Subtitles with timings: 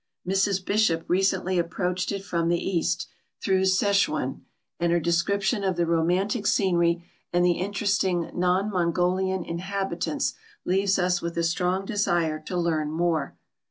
[0.27, 3.07] Mrs Bishop recently approached it from the east,
[3.39, 4.41] through Sze chuen,
[4.79, 10.33] and her descrip tion of the romantic scenery and the interesting non Mongolian inhabitants
[10.65, 13.37] leaves us with a strong desire to learn more.